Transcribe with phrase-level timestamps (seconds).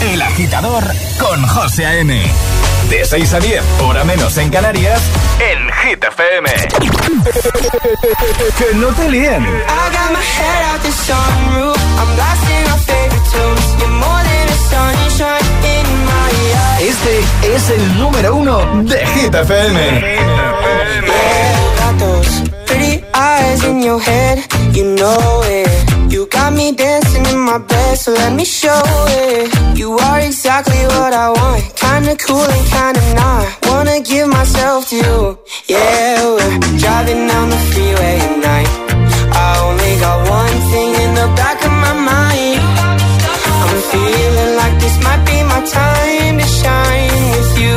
[0.00, 0.84] El Agitador
[1.18, 2.22] con José A.M.
[2.88, 5.00] De 6 a 10, hora menos en Canarias,
[5.40, 6.50] en Hit FM.
[8.58, 9.44] que no te líen.
[16.80, 17.20] Este
[17.54, 20.18] es el número uno de Hit FM.
[22.66, 24.38] Pretty eyes in your head.
[24.72, 25.87] You know it.
[26.10, 28.82] You got me dancing in my bed, so let me show
[29.20, 29.78] it.
[29.78, 33.46] You are exactly what I want, kinda cool and kinda not.
[33.68, 36.24] Wanna give myself to you, yeah.
[36.36, 38.70] We're driving down the freeway at night.
[39.44, 42.60] I only got one thing in the back of my mind.
[43.62, 47.76] I'm feeling like this might be my time to shine with you,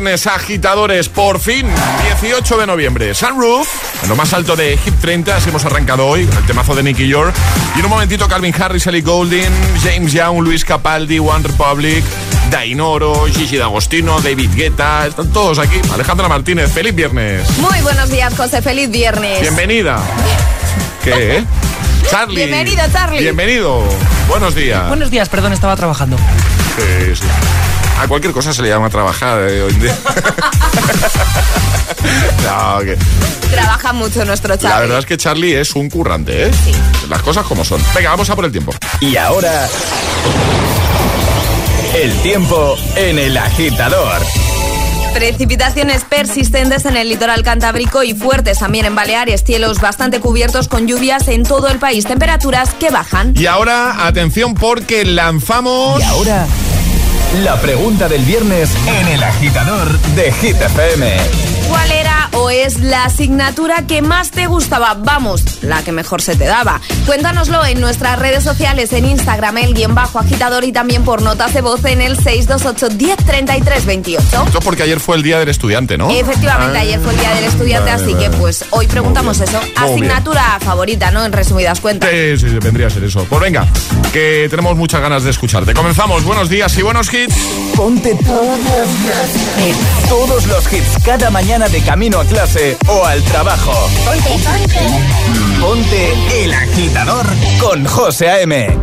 [0.00, 1.66] Viernes, agitadores, por fin,
[2.20, 3.14] 18 de noviembre.
[3.14, 3.68] Sunroof,
[4.02, 6.82] en lo más alto de Hit 30, así hemos arrancado hoy con el temazo de
[6.82, 7.34] Nicky York.
[7.76, 9.50] Y en un momentito, Calvin Harris, Ellie Goulding,
[9.82, 12.02] James Young, Luis Capaldi, One Republic,
[12.50, 15.78] Dainoro, Gigi D'Agostino, David Guetta, están todos aquí.
[15.92, 17.46] Alejandra Martínez, feliz viernes.
[17.58, 18.62] Muy buenos días, José.
[18.62, 19.42] Feliz viernes.
[19.42, 20.00] Bienvenida.
[21.04, 21.36] ¿Qué?
[21.38, 21.44] eh?
[22.08, 22.46] Charlie.
[22.46, 23.20] Bienvenido, Charlie.
[23.20, 23.84] Bienvenido.
[24.28, 24.88] Buenos días.
[24.88, 26.16] Buenos días, perdón, estaba trabajando.
[26.16, 27.26] Sí, sí.
[28.00, 29.94] A cualquier cosa se le llama trabajar eh, hoy en día.
[32.44, 32.96] no, que-
[33.50, 34.68] Trabaja mucho nuestro Charlie.
[34.74, 36.50] La verdad es que Charlie es un currante, ¿eh?
[36.64, 36.72] Sí.
[37.08, 37.82] Las cosas como son.
[37.94, 38.72] Venga, vamos a por el tiempo.
[39.00, 39.68] Y ahora,
[41.94, 44.22] el tiempo en el agitador.
[45.12, 49.42] Precipitaciones persistentes en el litoral cantábrico y fuertes también en Baleares.
[49.44, 52.04] Cielos bastante cubiertos con lluvias en todo el país.
[52.06, 53.34] Temperaturas que bajan.
[53.36, 55.98] Y ahora, atención porque lanzamos...
[56.00, 56.46] Y ahora,
[57.34, 61.16] la pregunta del viernes en el agitador de Hit FM.
[61.68, 61.99] ¿Cuál era
[62.40, 64.94] o es la asignatura que más te gustaba?
[64.94, 66.80] Vamos, la que mejor se te daba.
[67.06, 71.52] Cuéntanoslo en nuestras redes sociales, en Instagram, el guion bajo agitador y también por notas
[71.54, 74.22] de voz en el 628 1033 28.
[74.46, 76.10] Esto es porque ayer fue el día del estudiante, ¿no?
[76.10, 78.30] Efectivamente, Ah, ayer fue el día del estudiante, vale, así vale.
[78.30, 79.60] que pues hoy preguntamos eso.
[79.60, 81.24] muy Asignatura favorita, ¿no?
[81.24, 82.10] En resumidas cuentas.
[82.10, 83.24] Sí, sí, sí, vendría a ser eso.
[83.28, 83.66] Pues venga,
[84.12, 85.74] que tenemos muchas ganas de escucharte.
[85.74, 86.24] Comenzamos.
[86.24, 87.34] Buenos días y buenos hits.
[87.76, 90.08] Ponte todos los hits.
[90.08, 93.72] Todos los hits cada mañana de camino a clase o al trabajo.
[94.04, 95.60] Ponte, ponte.
[95.60, 97.26] Ponte el agitador
[97.60, 98.78] con José A.M.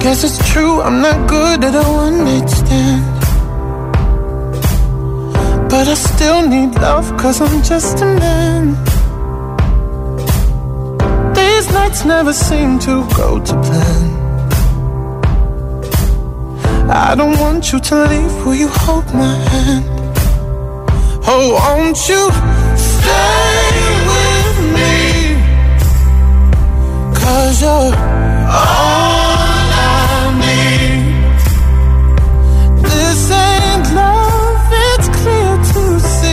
[0.00, 3.04] Guess it's true, I'm not good at a one night stand.
[5.70, 9.01] But I still need love, cause I'm just a man.
[11.62, 14.10] These nights never seem to go to plan.
[16.90, 19.84] I don't want you to leave, will you hold my hand?
[21.24, 22.32] Oh, won't you
[22.76, 23.70] stay
[24.10, 25.36] with me?
[27.14, 27.92] Cause you're all
[29.78, 29.80] I
[30.42, 31.14] need.
[32.90, 36.32] This ain't love, it's clear to see.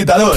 [0.04, 0.36] Agitador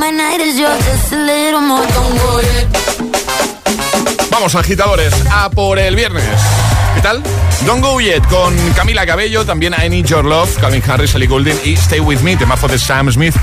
[0.00, 0.82] My night is yours?
[1.60, 1.86] More.
[1.86, 2.30] Don't.
[4.30, 6.24] Vamos, agitadores, a por el viernes.
[6.94, 7.22] ¿Qué tal?
[7.66, 11.58] Don't Go Yet con Camila Cabello, también I Need Your Love, Calvin Harris, Ellie Goulding
[11.64, 13.36] y Stay With Me, temazo de Sam Smith.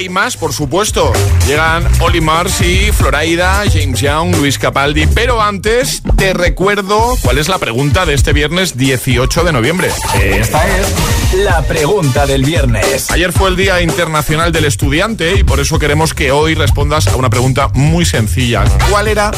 [0.00, 1.12] Hay más, por supuesto.
[1.46, 5.06] Llegan Oli Mars y Floraida, James Young, Luis Capaldi.
[5.08, 9.90] Pero antes, te recuerdo cuál es la pregunta de este viernes 18 de noviembre.
[10.18, 13.10] Esta es la pregunta del viernes.
[13.10, 17.16] Ayer fue el Día Internacional del Estudiante y por eso queremos que hoy respondas a
[17.16, 18.64] una pregunta muy sencilla.
[18.88, 19.32] ¿Cuál era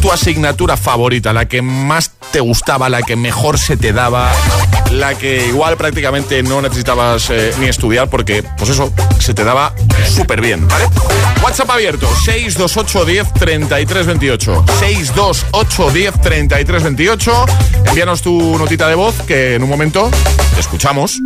[0.00, 1.32] tu asignatura favorita?
[1.32, 4.30] La que más te gustaba, la que mejor se te daba,
[4.92, 9.74] la que igual prácticamente no necesitabas eh, ni estudiar porque, pues eso, se te daba
[10.08, 10.86] súper bien, ¿vale?
[11.42, 14.64] WhatsApp abierto, 628 10 33 28.
[14.80, 17.46] 628 10 33 28.
[17.86, 20.10] Envíanos tu notita de voz que en un momento
[20.54, 21.20] te escuchamos.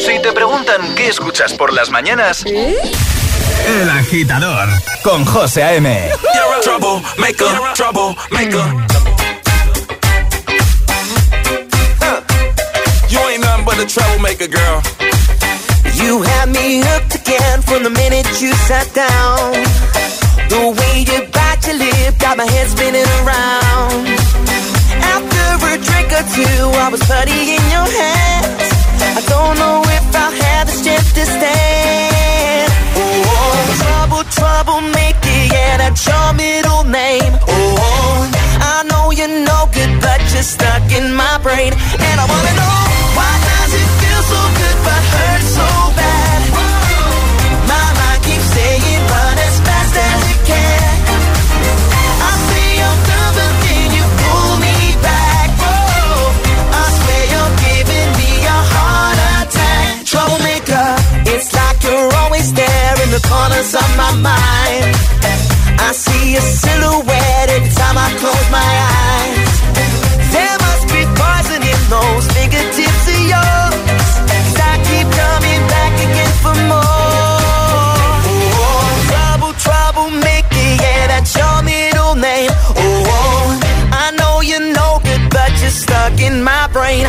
[0.00, 2.44] Si te preguntan qué escuchas por las mañanas,
[3.66, 4.68] El agitador
[5.02, 6.10] con José A.M.
[6.62, 8.64] trouble maker, trouble maker.
[13.08, 14.82] You ain't nothing but a troublemaker, girl.
[15.94, 19.52] You had me hooked again from the minute you sat down.
[20.48, 24.06] The way you bite your lip got my head spinning around.
[25.14, 28.70] After a drink or two, I was putty in your hands.
[29.18, 32.19] I don't know if I'll have the strength to stand.
[33.80, 37.32] Trouble, trouble, make it, yeah, that's your middle name.
[37.48, 38.30] Oh,
[38.74, 41.72] I know you're no good, but you're stuck in my brain.
[42.06, 42.78] And I wanna know,
[43.16, 46.69] why does it feel so good but hurt so bad?
[66.40, 69.52] your silhouette every time I close my eyes.
[70.34, 73.74] There must be poison in those fingertips of yours.
[74.30, 76.96] Cause I keep coming back again for more.
[78.28, 78.88] Oh, oh.
[79.10, 82.50] trouble, troublemaker, yeah, that's your middle name.
[82.76, 83.60] Oh, oh,
[83.92, 87.06] I know you're no good, but you're stuck in my brain.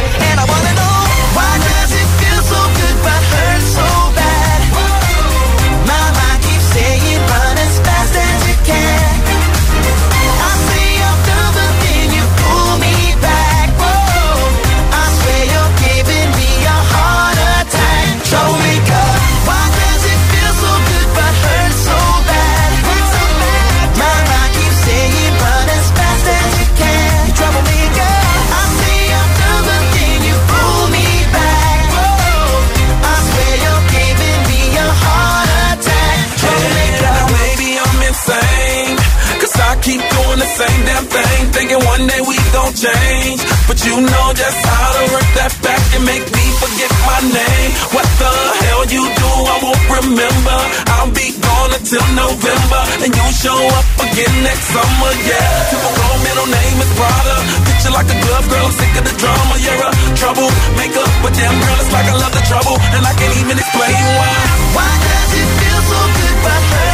[41.72, 43.40] thinking one day we gon' change.
[43.68, 47.70] But you know just how to work that back and make me forget my name.
[47.96, 48.32] What the
[48.68, 50.58] hell you do, I won't remember.
[51.00, 55.72] I'll be gone until November, and you show up again next summer, yeah.
[55.72, 57.38] Typical middle name is Prada.
[57.68, 59.56] Picture like a glove girl, I'm sick of the drama.
[59.64, 63.36] You're a troublemaker, but damn girl, it's like I love the trouble, and I can't
[63.40, 64.36] even explain why.
[64.76, 66.91] Why does it feel so good by her?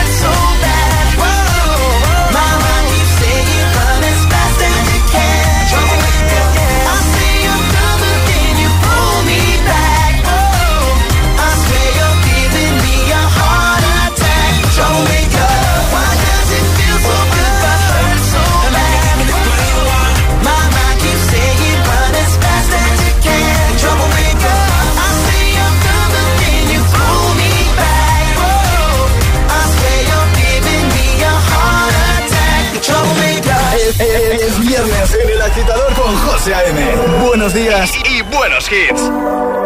[38.68, 39.56] Kids.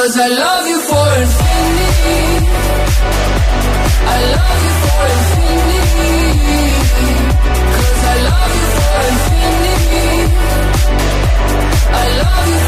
[0.00, 2.22] Cause I love you for infinity.
[4.06, 6.14] I love you for infinity.
[7.74, 10.10] Cause I love you for infinity.
[11.90, 12.67] I love you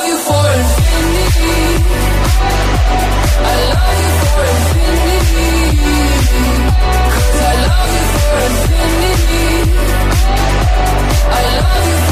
[8.47, 9.45] infinity.
[11.33, 12.10] I love you.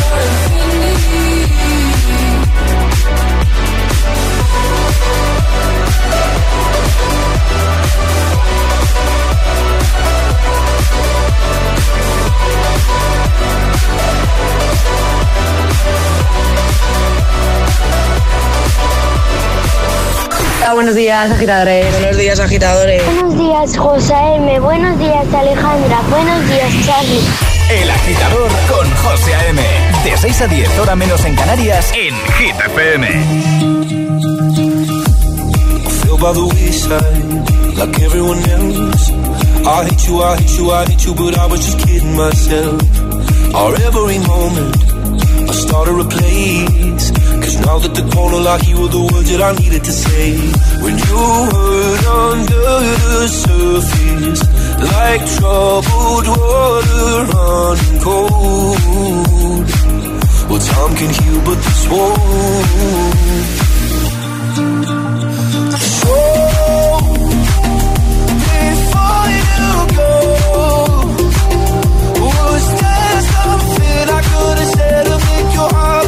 [20.61, 21.91] Hola, buenos días, agitadores.
[21.99, 23.01] Buenos días, agitadores.
[23.05, 24.59] Buenos días, José M.
[24.59, 26.01] Buenos días, Alejandra.
[26.09, 27.23] Buenos días, Charlie.
[27.69, 29.61] El agitador con José A.M.
[30.03, 33.07] De 6 a 10, hora menos en Canarias, en Hit FM.
[36.19, 39.09] by the wayside, like everyone else.
[39.65, 42.81] I hate you, I hate you, I hate you, but I was just kidding myself.
[43.55, 44.75] Our every moment,
[45.49, 47.38] I started a place.
[47.65, 50.37] Now that the corner lock, you were the words that I needed to say.
[50.83, 51.21] When you
[51.53, 52.69] hurt under
[53.05, 54.41] the surface,
[54.93, 59.67] like troubled water running cold.
[60.49, 62.19] Well, time can heal, but this won't.
[65.99, 66.15] So,
[68.49, 69.69] before you
[69.99, 70.11] go,
[72.25, 76.07] was there something I could have said to make your heart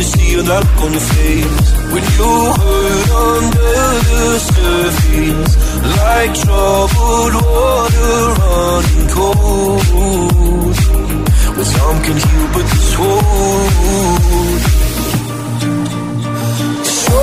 [0.00, 3.76] is seeing that look on your face when you hurt under
[4.10, 5.52] the surface,
[6.00, 10.76] like troubled water running cold.
[11.56, 14.62] Well, some can heal, but this won't.
[16.84, 17.20] So,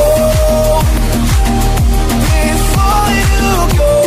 [2.32, 4.03] before you go,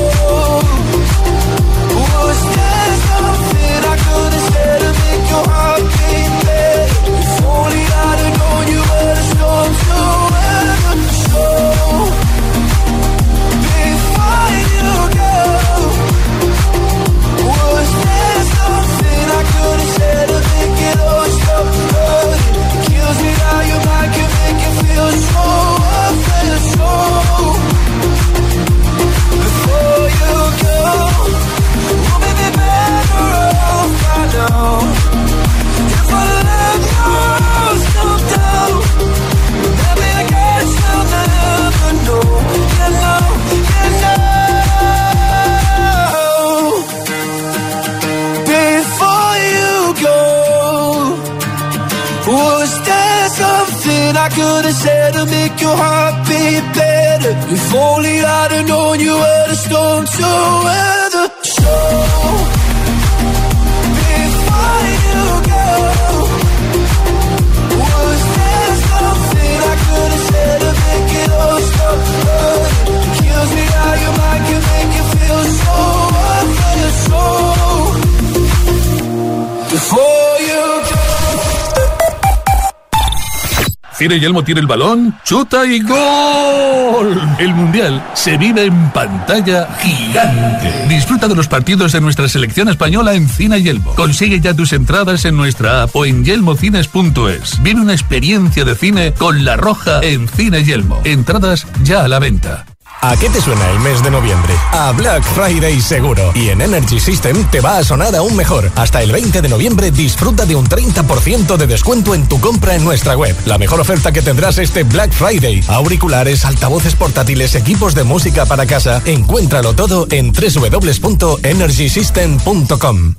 [84.14, 87.20] Yelmo tiene el balón, chuta y gol.
[87.38, 90.86] El Mundial se vive en pantalla gigante.
[90.88, 93.94] Disfruta de los partidos de nuestra selección española en Cine Yelmo.
[93.94, 97.62] Consigue ya tus entradas en nuestra app o en yelmocines.es.
[97.62, 101.00] Vive una experiencia de cine con La Roja en Cine Yelmo.
[101.04, 102.65] Entradas ya a la venta.
[103.06, 104.52] ¿A qué te suena el mes de noviembre?
[104.72, 106.32] A Black Friday seguro.
[106.34, 108.72] Y en Energy System te va a sonar aún mejor.
[108.74, 112.82] Hasta el 20 de noviembre disfruta de un 30% de descuento en tu compra en
[112.82, 113.36] nuestra web.
[113.44, 115.62] La mejor oferta que tendrás este Black Friday.
[115.68, 119.00] Auriculares, altavoces portátiles, equipos de música para casa.
[119.04, 123.14] Encuéntralo todo en www.energysystem.com.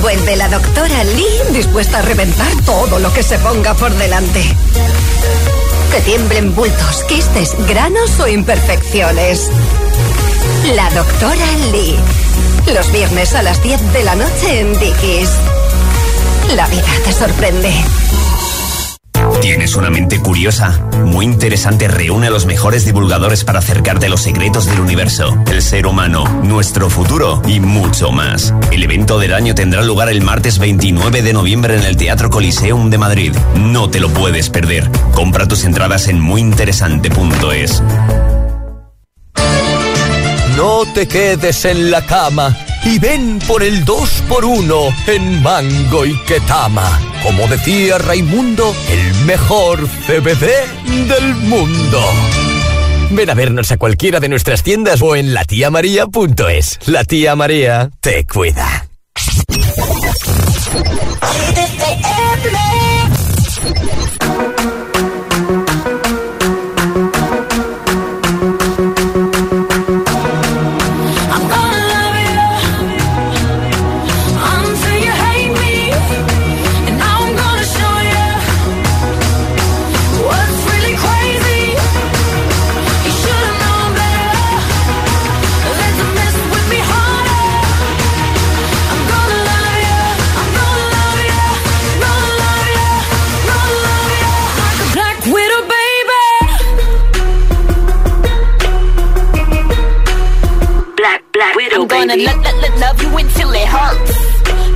[0.00, 4.54] Vuelve la doctora Lee dispuesta a reventar todo lo que se ponga por delante.
[5.90, 9.50] Que tiemblen bultos, quistes, granos o imperfecciones.
[10.74, 11.96] La doctora Lee.
[12.74, 15.30] Los viernes a las 10 de la noche en Dickies.
[16.54, 17.72] La vida te sorprende.
[19.40, 20.80] ¿Tienes una mente curiosa?
[21.04, 25.86] Muy interesante reúne a los mejores divulgadores para acercarte los secretos del universo, el ser
[25.86, 28.52] humano, nuestro futuro y mucho más.
[28.72, 32.90] El evento del año tendrá lugar el martes 29 de noviembre en el Teatro Coliseum
[32.90, 33.32] de Madrid.
[33.56, 34.90] No te lo puedes perder.
[35.14, 37.82] Compra tus entradas en muyinteresante.es.
[40.56, 47.00] No te quedes en la cama y ven por el 2x1 en Mango y Ketama.
[47.22, 50.46] Como decía Raimundo, el mejor CBD
[51.08, 52.00] del mundo.
[53.10, 56.78] Ven a vernos a cualquiera de nuestras tiendas o en latiamaria.es.
[56.86, 58.86] La tía María te cuida.
[101.98, 104.14] gonna lo- lo- lo- love you until it hurts.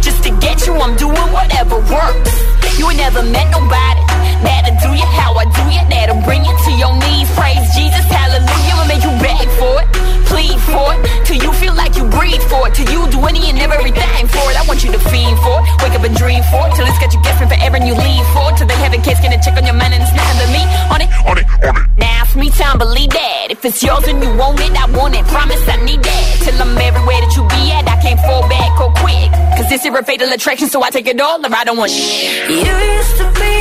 [0.02, 2.32] Just to get you, I'm doing whatever works.
[2.78, 4.02] You ain't never met nobody
[4.42, 7.30] that'll do you how I do you, that'll bring you to your knees.
[7.38, 9.88] Praise Jesus, hallelujah, I'll make you beg for it
[10.32, 11.00] plead for it.
[11.28, 12.72] Till you feel like you breathe for it.
[12.74, 14.56] Till you do any and everything for it.
[14.56, 15.64] I want you to feed for it.
[15.84, 16.72] Wake up and dream for it.
[16.74, 18.56] Till it's got you guessing forever and you leave for it.
[18.56, 20.62] Till they have a case gonna check on your mind and it's nothing but me.
[20.94, 21.86] On it, on it, on it.
[22.00, 23.46] Now it's me time, believe that.
[23.50, 25.24] If it's yours and you want it, I want it.
[25.28, 26.24] Promise I need that.
[26.44, 29.84] Till I'm everywhere that you be at I can't fall back or quick Cause this
[29.84, 32.50] is a fatal attraction So I take it all or I don't want shit.
[32.50, 33.52] You used to be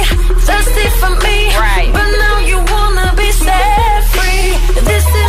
[0.42, 1.90] thirsty for me Right.
[1.94, 4.58] But now you wanna be set free.
[4.82, 5.21] This is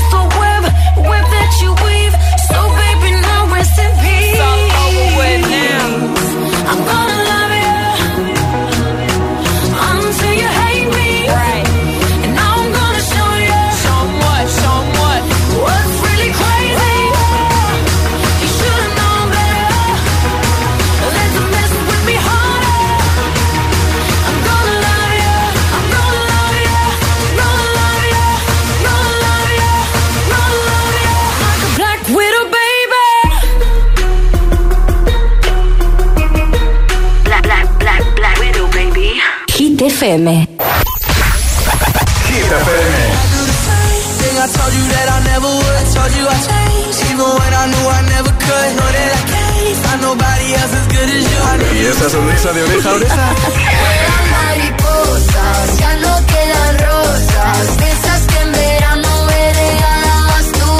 [40.02, 40.26] FM.
[42.26, 42.92] Hit FM.
[44.18, 45.76] Thing I told you that I never would.
[45.78, 48.68] I told you I changed, even when I knew I never could.
[48.82, 51.38] Know that I can't find nobody else as good as you.
[51.38, 53.14] I ¿Y esa sonrisa de oreja a oreja?
[54.34, 60.72] Mariposas, ya no quedan rosas, de esas que en verano me regalabas tú.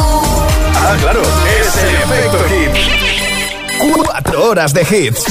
[0.82, 3.02] Ah, claro, es el efecto hit.
[3.82, 5.24] Cuatro horas de hits.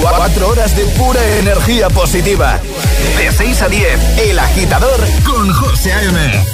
[0.00, 2.60] Cuatro horas de pura energía positiva.
[3.18, 6.53] De 6 a 10, El Agitador con José A.M.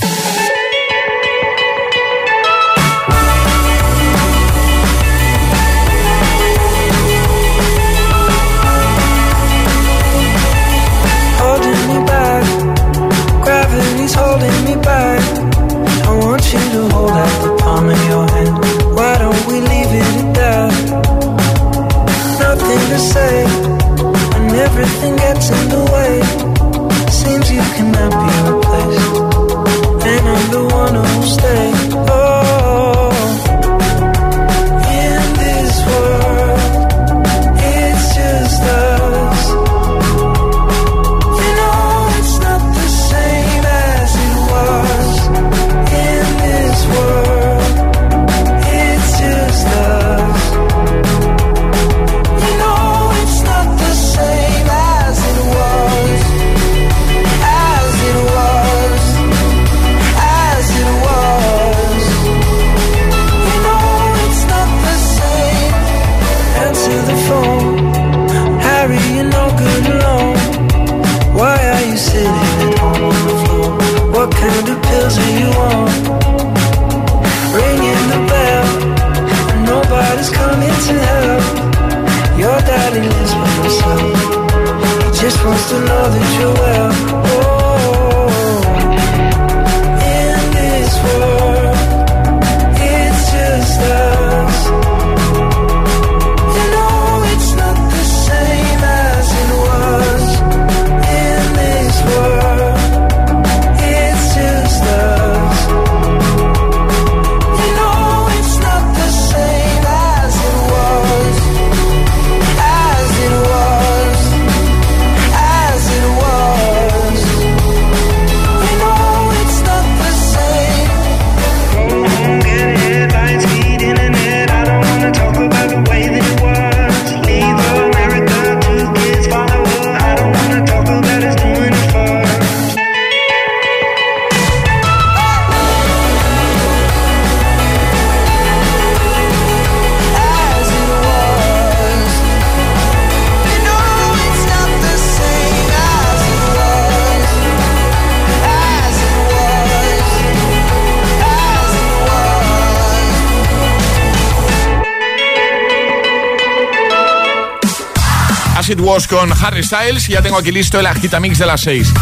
[158.90, 161.92] Con Harry Styles y ya tengo aquí listo el agitamix de las 6.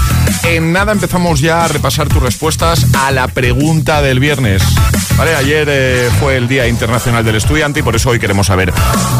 [0.44, 4.62] En nada empezamos ya a repasar tus respuestas a la pregunta del viernes.
[5.18, 8.72] Ayer eh, fue el Día Internacional del Estudiante y por eso hoy queremos saber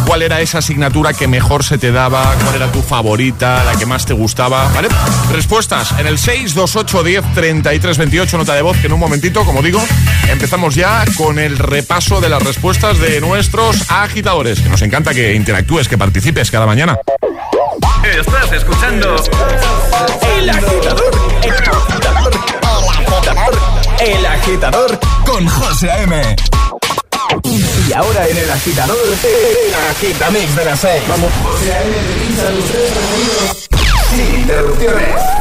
[0.06, 3.84] cuál era esa asignatura que mejor se te daba, cuál era tu favorita, la que
[3.84, 4.88] más te gustaba, ¿vale?
[5.30, 9.60] Respuestas en el 628 10 33 28, nota de voz, que en un momentito, como
[9.60, 9.84] digo,
[10.30, 15.34] empezamos ya con el repaso de las respuestas de nuestros agitadores, que nos encanta que
[15.34, 16.96] interactúes, que participes cada mañana.
[18.18, 19.14] Estás escuchando
[20.36, 21.10] El Agitador.
[21.44, 22.32] El Agitador.
[22.40, 23.58] El Agitador.
[24.00, 26.36] El Agitador con José A.M.
[27.44, 31.02] Y ahora en El Agitador, el Agitamix de las 6.
[31.08, 31.30] Vamos.
[31.44, 31.94] José A.M.
[31.94, 33.68] realiza tus tres preferidos
[34.10, 35.38] sin interrupciones.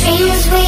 [0.00, 0.67] Dreams we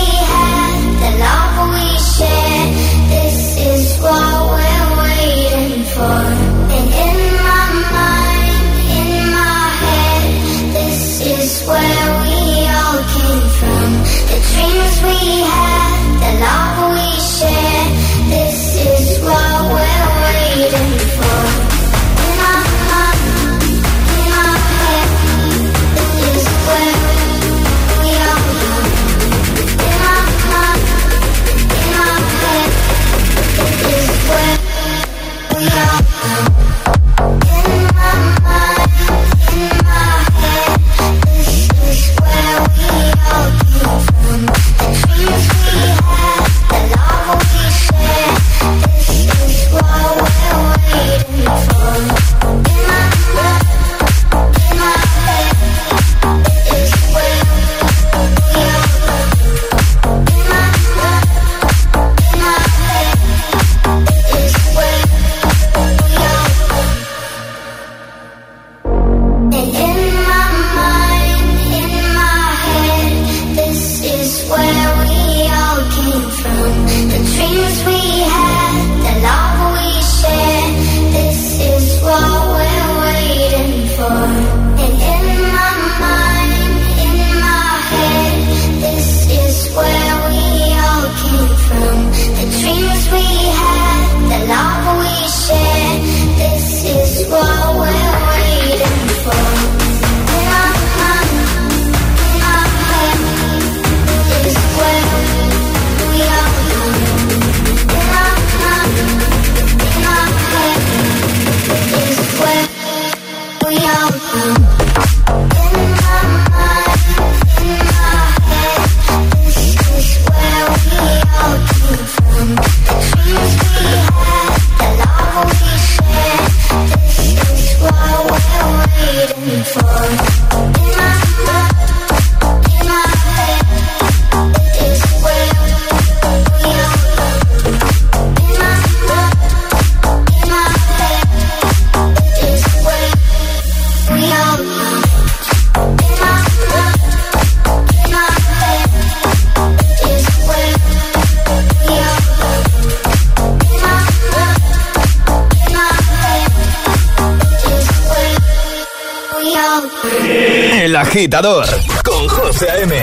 [161.11, 161.67] Agitador
[162.04, 162.94] con José A.M.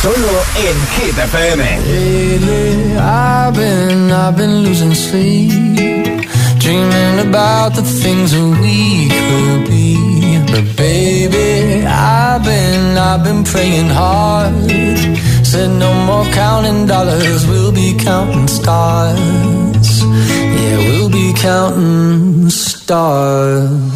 [0.00, 1.64] Solo en Hit FM.
[1.82, 5.50] Lately, I've been, I've been losing sleep,
[6.60, 9.96] dreaming about the things that we could be.
[10.46, 14.70] But baby, I've been, I've been praying hard.
[15.44, 20.02] Said no more counting dollars, we'll be counting stars.
[20.04, 23.95] Yeah, we'll be counting stars.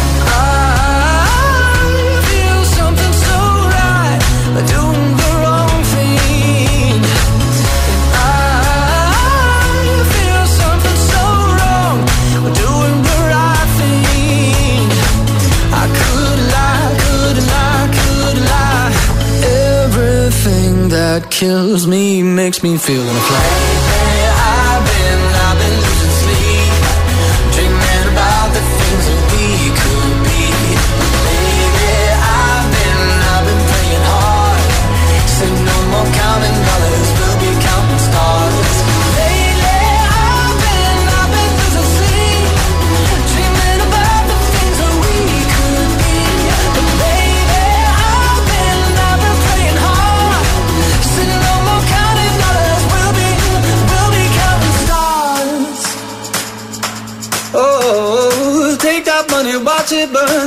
[21.11, 24.00] that kills me makes me feel like.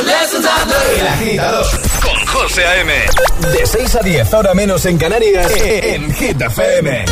[0.00, 1.66] El agitador
[2.00, 2.92] con José A.M.
[3.52, 7.04] De 6 a 10, ahora menos en Canarias, en Gita FM.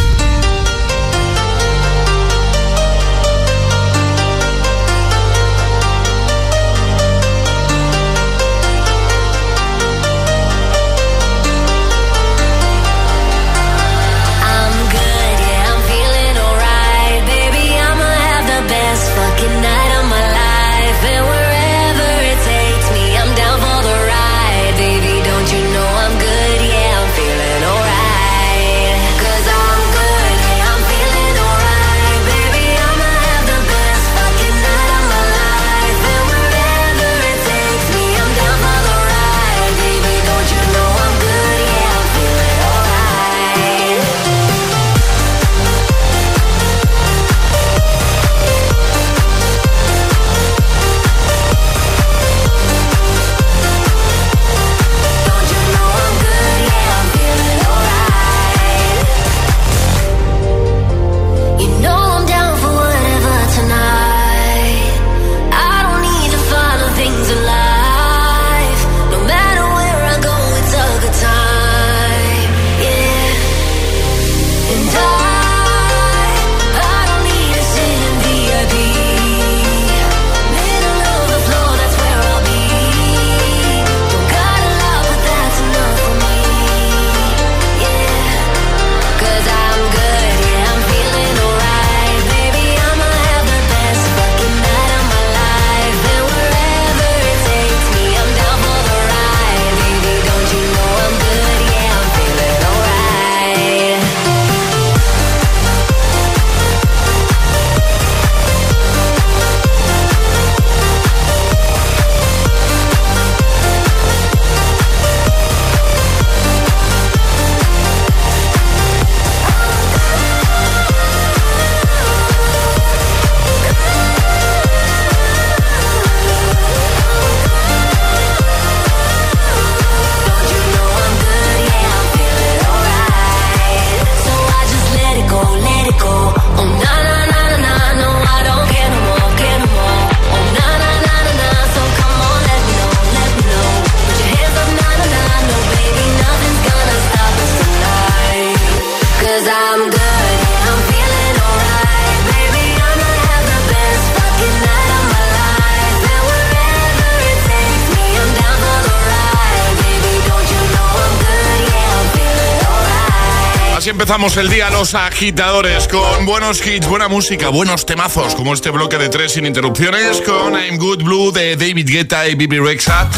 [164.06, 168.98] empezamos el día los agitadores con buenos hits, buena música, buenos temazos, como este bloque
[168.98, 173.10] de tres sin interrupciones con I'm Good Blue de David Guetta y Bibi Rexa.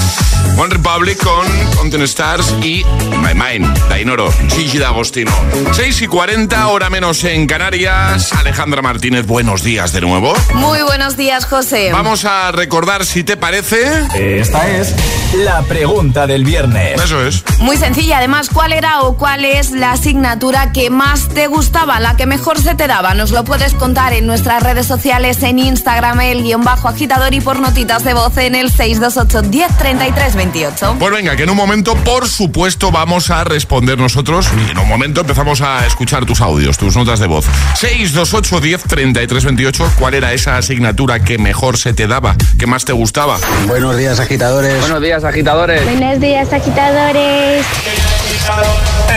[0.59, 1.47] One Republic con
[1.77, 2.85] Content Stars y
[3.23, 5.31] My Mind, Dainoro, Gigi D'Agostino.
[5.71, 8.33] 6 y 40, hora menos en Canarias.
[8.33, 10.35] Alejandra Martínez, buenos días de nuevo.
[10.55, 11.93] Muy buenos días, José.
[11.93, 13.87] Vamos a recordar, si te parece...
[14.17, 14.97] Esta es
[15.37, 17.01] la pregunta del viernes.
[17.01, 17.45] Eso es.
[17.61, 22.17] Muy sencilla, además, ¿cuál era o cuál es la asignatura que más te gustaba, la
[22.17, 23.15] que mejor se te daba?
[23.15, 27.41] Nos lo puedes contar en nuestras redes sociales, en Instagram, el guion bajo agitador y
[27.41, 30.97] por notitas de voz en el 628 1033 28.
[30.99, 34.49] Pues venga, que en un momento, por supuesto, vamos a responder nosotros.
[34.67, 37.45] Y en un momento empezamos a escuchar tus audios, tus notas de voz.
[37.77, 39.93] 628 10 33 28.
[39.99, 43.39] ¿Cuál era esa asignatura que mejor se te daba, que más te gustaba?
[43.67, 44.81] Buenos días, agitadores.
[44.81, 45.85] Buenos días, agitadores.
[45.85, 47.67] Buenos días, agitadores.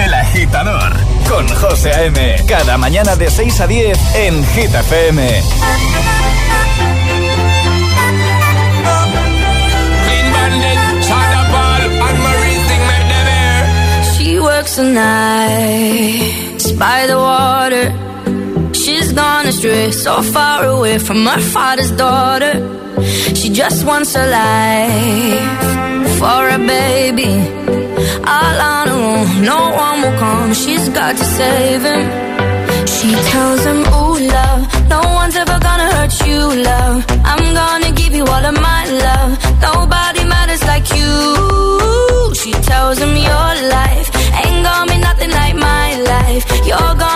[0.03, 0.93] El agitador
[1.29, 2.43] con José A.M.
[2.47, 4.71] Cada mañana de 6 a 10 en Hit
[14.61, 17.85] works the nights by the water.
[18.81, 22.53] She's gone astray, so far away from her father's daughter.
[23.39, 25.65] She just wants a life
[26.19, 27.33] for a baby.
[28.35, 30.53] All on her own, no one will come.
[30.53, 32.05] She's got to save him.
[32.95, 34.61] She tells him, Ooh, love,
[34.93, 36.97] no one's ever gonna hurt you, love.
[37.31, 39.31] I'm gonna give you all of my love.
[39.69, 41.11] Nobody matters like you.
[42.41, 43.60] She tells him, Your
[46.33, 46.65] life.
[46.65, 47.10] You're gonna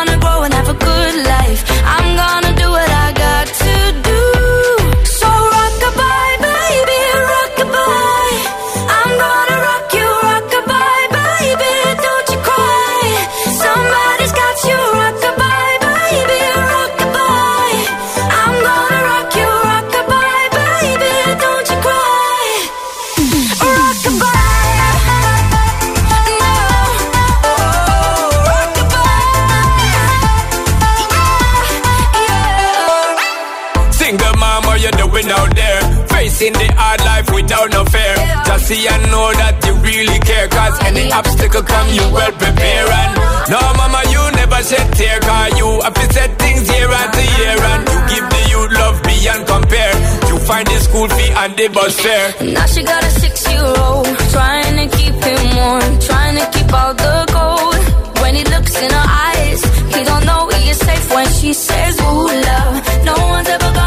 [38.66, 40.48] see and know that you really care.
[40.50, 42.88] Cause any obstacle come, you well prepare.
[42.90, 43.12] And
[43.54, 45.20] no, mama, you never shed tear.
[45.22, 47.58] Cause you have to set things year after year.
[47.62, 49.94] And you give the youth love beyond compare.
[50.30, 52.30] You find the school fee and the bus fare.
[52.58, 57.16] Now she got a six-year-old Trying to keep him warm Trying to keep all the
[57.30, 57.82] cold
[58.22, 59.62] When he looks in her eyes
[59.94, 63.85] He don't know he is safe when she says Ooh, love No one's ever gonna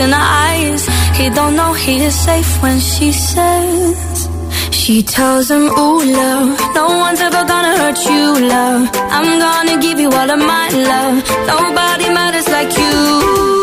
[0.00, 0.86] in her eyes.
[1.16, 4.28] He don't know he is safe when she says
[4.70, 8.88] She tells him, ooh, love No one's ever gonna hurt you, love.
[9.16, 11.16] I'm gonna give you all of my love.
[11.46, 13.57] Nobody matters like you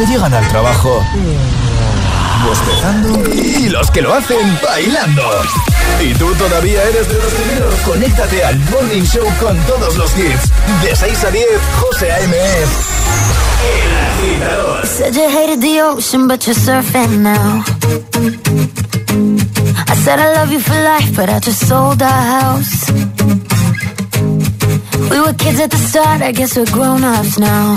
[0.00, 1.04] que llegan al trabajo
[2.46, 5.22] bostezando y los que lo hacen bailando.
[6.02, 7.74] Y tú todavía eres de los primeros.
[7.80, 10.50] Conéctate al Morning Show con todos los hits.
[10.82, 11.46] De 6 a 10,
[11.80, 12.34] José A.M.
[13.74, 14.86] El agitador.
[14.86, 17.62] Said you hated the ocean, but you're surfing now.
[19.86, 22.90] I said I love you for life, but I just sold our house.
[25.10, 27.76] We were kids at the start, I guess we're grown ups now.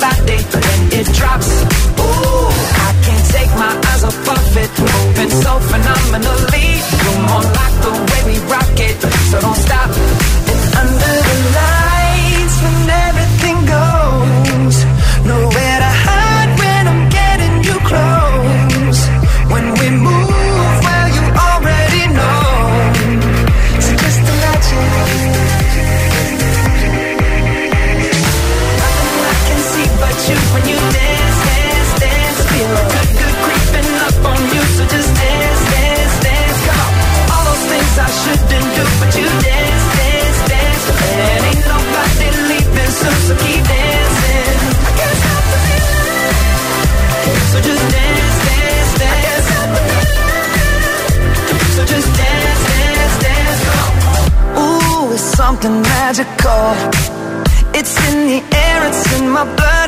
[0.00, 1.50] body, then it drops.
[2.00, 2.48] Ooh,
[2.86, 6.49] I can't take my eyes off of it, moving so phenomenal.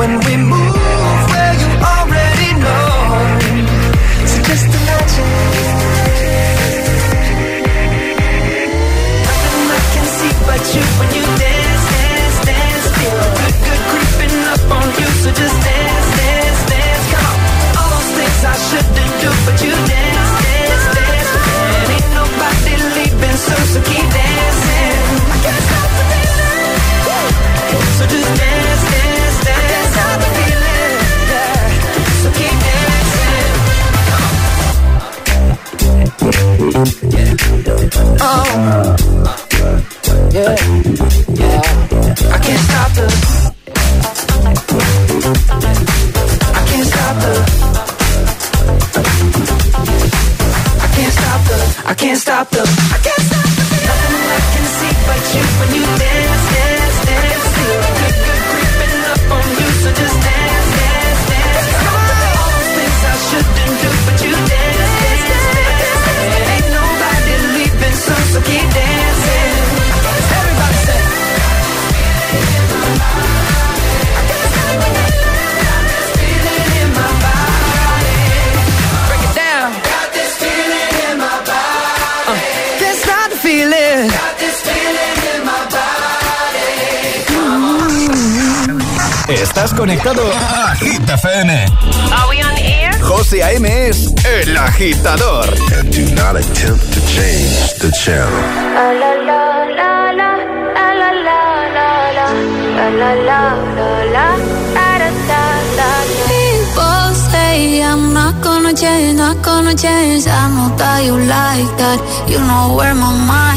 [0.00, 0.76] When we move
[1.30, 2.88] where you already know.
[4.30, 5.30] So just imagine.
[9.28, 11.19] Nothing I can see but you when you
[90.02, 91.50] conectado a Hit FM.
[92.12, 92.92] Are we on air?
[93.02, 93.66] José A.M.
[93.66, 95.46] es el agitador.
[95.78, 98.30] And do not attempt to change the channel.
[98.74, 101.82] La la la la la la la la
[102.18, 102.32] la
[102.90, 103.44] la la
[104.12, 104.36] la
[106.28, 110.26] People say I'm not gonna change, not gonna change.
[110.26, 111.98] I know that you like that.
[112.28, 113.49] You know where my mind's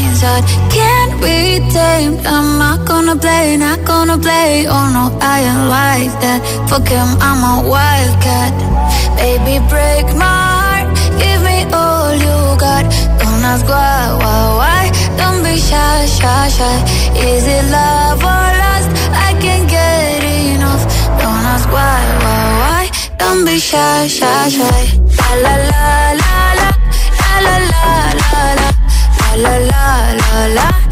[1.56, 4.66] I'm not gonna play, not gonna play.
[4.66, 6.42] Oh no, I ain't like that.
[6.68, 8.52] Fuck him, I'm a wildcat.
[9.14, 10.88] Baby, break my heart.
[11.14, 12.90] Give me all you got.
[13.22, 14.84] Don't ask why, why, why.
[15.16, 16.76] Don't be shy, shy, shy.
[17.14, 18.90] Is it love or lust?
[19.14, 20.82] I can't get enough.
[21.22, 22.84] Don't ask why, why, why.
[23.16, 24.80] Don't be shy, shy, shy.
[25.22, 25.86] La la la
[26.18, 26.68] la la.
[27.22, 27.86] La la la
[28.20, 28.68] la la.
[29.36, 30.83] La la la la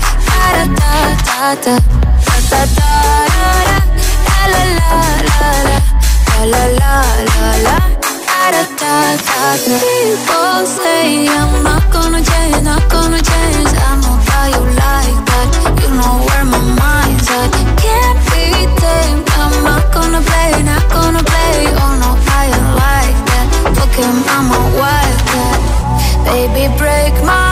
[9.54, 13.68] People say I'm not gonna change, not gonna change.
[13.68, 15.48] I know how like that.
[15.80, 17.52] You know where my mind's at.
[17.78, 19.28] Can't be tamed.
[19.38, 21.66] I'm not gonna play, not gonna play.
[21.82, 22.48] Oh no, I
[22.80, 23.46] like that.
[23.76, 25.60] Fuck him, I'm a wildcat.
[26.26, 27.51] Baby, break my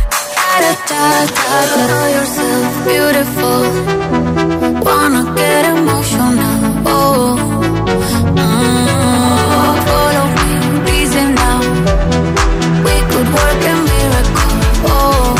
[0.61, 1.03] Da da
[1.75, 1.99] da da.
[2.15, 3.61] Yourself beautiful.
[4.85, 6.57] Wanna get emotional.
[6.85, 7.35] Oh.
[8.41, 10.99] Mm, follow me,
[11.41, 11.59] now.
[12.85, 14.53] We could work a miracle.
[14.93, 15.35] Oh.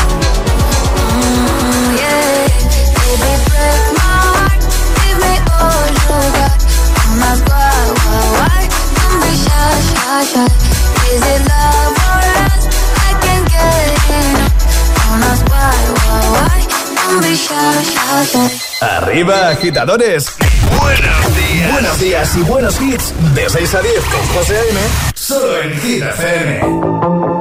[0.99, 2.47] Mm, yeah.
[2.97, 4.61] Baby, break my heart.
[4.97, 6.55] Give me all you got.
[10.32, 10.45] Shy.
[11.13, 11.70] Is it love
[18.80, 20.34] Arriba, agitadores.
[20.80, 21.72] Buenos días.
[21.74, 23.14] Buenos días y buenos hits.
[23.36, 24.80] De 6 a 10 con José A.M.
[25.14, 27.41] Solo en Hit FM.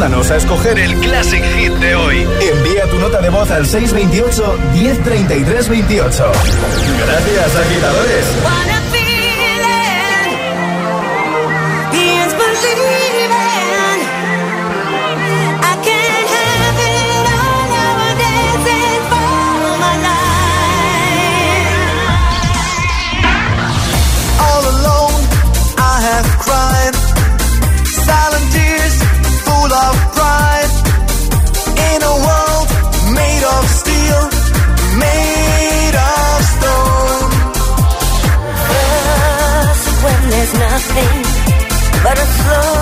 [0.00, 2.26] ayúdanos a escoger el Classic Hit de hoy.
[2.40, 6.32] Envía tu nota de voz al 628-103328.
[7.04, 8.24] Gracias, agitadores.
[42.04, 42.79] let it slow.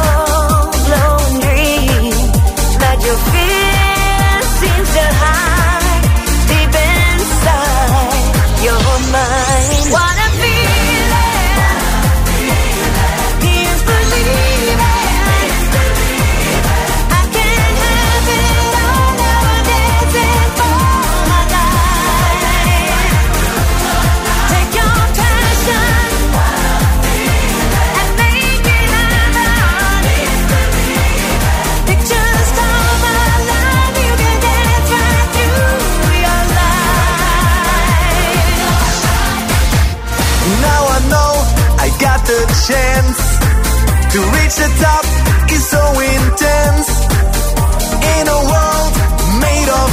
[44.59, 45.05] the top
[45.55, 45.83] is so
[46.15, 46.91] intense.
[48.19, 48.95] In a world
[49.45, 49.89] made of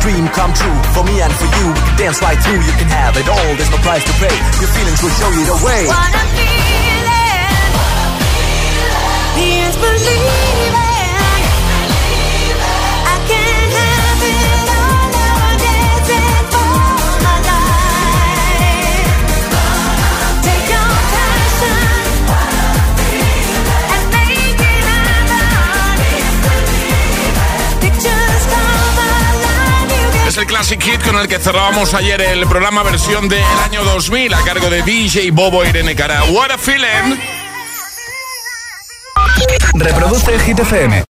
[0.00, 1.66] Dream come true for me and for you.
[1.74, 2.62] We can dance right through.
[2.62, 3.50] You can have it all.
[3.58, 4.36] There's no price to pay.
[4.62, 5.82] Your feelings will show you the way.
[5.90, 6.78] What I'm feeling.
[9.36, 9.87] The inspiration.
[30.38, 34.42] el Classic Hit con el que cerrábamos ayer el programa versión del año 2000 a
[34.42, 36.22] cargo de DJ Bobo e Irene Cara.
[36.24, 37.18] What a feeling.
[39.74, 41.04] Reproduce el Hit FM.